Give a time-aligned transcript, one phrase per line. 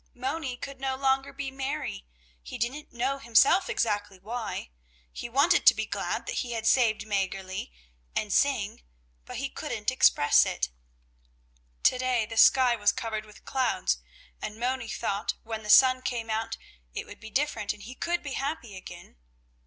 [0.15, 2.07] Moni could no longer be merry;
[2.41, 4.71] he didn't know himself exactly why.
[5.13, 7.69] He wanted to be glad that he had saved Mäggerli,
[8.15, 8.81] and sing,
[9.25, 10.69] but he couldn't express it.
[11.83, 13.99] To day the sky was covered with clouds,
[14.41, 16.57] and Moni thought when the sun came out
[16.95, 19.17] it would be different and he could be happy again.